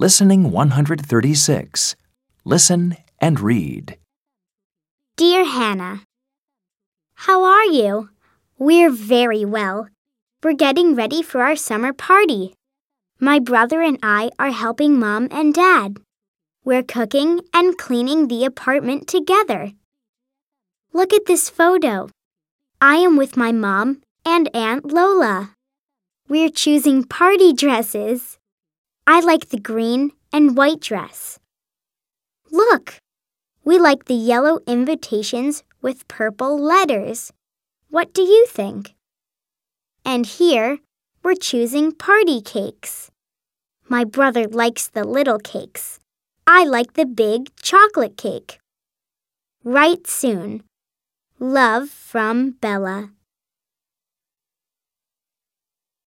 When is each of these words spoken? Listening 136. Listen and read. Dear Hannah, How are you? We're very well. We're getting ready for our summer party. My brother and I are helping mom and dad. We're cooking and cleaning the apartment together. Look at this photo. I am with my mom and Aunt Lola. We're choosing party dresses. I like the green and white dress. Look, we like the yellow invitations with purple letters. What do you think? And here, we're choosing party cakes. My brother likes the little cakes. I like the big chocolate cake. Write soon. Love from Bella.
Listening 0.00 0.52
136. 0.52 1.96
Listen 2.44 2.96
and 3.20 3.40
read. 3.40 3.98
Dear 5.16 5.44
Hannah, 5.44 6.02
How 7.26 7.42
are 7.42 7.64
you? 7.64 8.08
We're 8.60 8.92
very 8.92 9.44
well. 9.44 9.88
We're 10.40 10.52
getting 10.52 10.94
ready 10.94 11.20
for 11.20 11.42
our 11.42 11.56
summer 11.56 11.92
party. 11.92 12.54
My 13.18 13.40
brother 13.40 13.82
and 13.82 13.98
I 14.00 14.30
are 14.38 14.52
helping 14.52 15.00
mom 15.00 15.26
and 15.32 15.52
dad. 15.52 15.96
We're 16.64 16.84
cooking 16.84 17.40
and 17.52 17.76
cleaning 17.76 18.28
the 18.28 18.44
apartment 18.44 19.08
together. 19.08 19.72
Look 20.92 21.12
at 21.12 21.26
this 21.26 21.50
photo. 21.50 22.08
I 22.80 22.98
am 22.98 23.16
with 23.16 23.36
my 23.36 23.50
mom 23.50 24.02
and 24.24 24.48
Aunt 24.54 24.92
Lola. 24.92 25.56
We're 26.28 26.50
choosing 26.50 27.02
party 27.02 27.52
dresses. 27.52 28.37
I 29.10 29.20
like 29.20 29.48
the 29.48 29.58
green 29.58 30.10
and 30.34 30.54
white 30.54 30.80
dress. 30.80 31.38
Look, 32.50 32.98
we 33.64 33.78
like 33.78 34.04
the 34.04 34.12
yellow 34.12 34.60
invitations 34.66 35.64
with 35.80 36.06
purple 36.08 36.60
letters. 36.60 37.32
What 37.88 38.12
do 38.12 38.20
you 38.20 38.44
think? 38.44 38.94
And 40.04 40.26
here, 40.26 40.80
we're 41.22 41.36
choosing 41.36 41.92
party 41.92 42.42
cakes. 42.42 43.10
My 43.88 44.04
brother 44.04 44.46
likes 44.46 44.88
the 44.88 45.04
little 45.04 45.38
cakes. 45.38 45.98
I 46.46 46.64
like 46.64 46.92
the 46.92 47.06
big 47.06 47.48
chocolate 47.62 48.18
cake. 48.18 48.58
Write 49.64 50.06
soon. 50.06 50.64
Love 51.38 51.88
from 51.88 52.56
Bella. 52.60 53.12